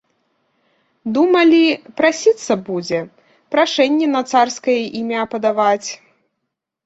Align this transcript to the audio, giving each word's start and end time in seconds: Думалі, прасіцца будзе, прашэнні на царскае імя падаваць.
Думалі, 1.15 1.59
прасіцца 1.99 2.53
будзе, 2.69 2.99
прашэнні 3.55 4.07
на 4.15 4.21
царскае 4.33 4.79
імя 5.01 5.23
падаваць. 5.35 5.89